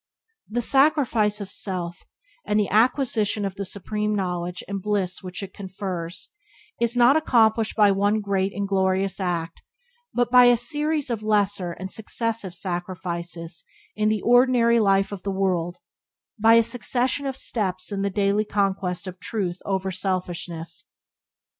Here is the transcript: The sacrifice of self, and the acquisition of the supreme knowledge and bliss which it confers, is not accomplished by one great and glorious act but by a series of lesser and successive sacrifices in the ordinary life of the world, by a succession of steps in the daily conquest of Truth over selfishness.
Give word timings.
The 0.49 0.63
sacrifice 0.63 1.39
of 1.41 1.51
self, 1.51 2.07
and 2.43 2.59
the 2.59 2.69
acquisition 2.69 3.45
of 3.45 3.53
the 3.53 3.63
supreme 3.63 4.15
knowledge 4.15 4.63
and 4.67 4.81
bliss 4.81 5.21
which 5.21 5.43
it 5.43 5.53
confers, 5.53 6.29
is 6.79 6.97
not 6.97 7.15
accomplished 7.15 7.75
by 7.75 7.91
one 7.91 8.19
great 8.19 8.51
and 8.51 8.67
glorious 8.67 9.19
act 9.19 9.61
but 10.11 10.31
by 10.31 10.45
a 10.45 10.57
series 10.57 11.11
of 11.11 11.21
lesser 11.21 11.73
and 11.73 11.91
successive 11.91 12.55
sacrifices 12.55 13.63
in 13.95 14.09
the 14.09 14.23
ordinary 14.23 14.79
life 14.79 15.11
of 15.11 15.21
the 15.21 15.29
world, 15.29 15.77
by 16.39 16.55
a 16.55 16.63
succession 16.63 17.27
of 17.27 17.37
steps 17.37 17.91
in 17.91 18.01
the 18.01 18.09
daily 18.09 18.43
conquest 18.43 19.05
of 19.05 19.19
Truth 19.19 19.59
over 19.65 19.91
selfishness. 19.91 20.85